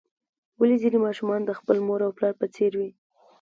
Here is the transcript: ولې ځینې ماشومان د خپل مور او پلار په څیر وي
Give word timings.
ولې 0.59 0.75
ځینې 0.83 0.97
ماشومان 1.05 1.41
د 1.45 1.51
خپل 1.59 1.77
مور 1.87 1.99
او 2.05 2.11
پلار 2.17 2.33
په 2.41 2.45
څیر 2.55 2.71
وي 2.79 2.89